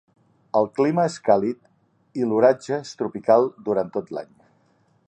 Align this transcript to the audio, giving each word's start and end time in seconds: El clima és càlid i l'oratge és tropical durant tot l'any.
El 0.59 0.69
clima 0.79 1.03
és 1.09 1.17
càlid 1.27 2.23
i 2.23 2.27
l'oratge 2.33 2.75
és 2.87 2.95
tropical 3.03 3.47
durant 3.69 3.95
tot 3.99 4.13
l'any. 4.19 4.35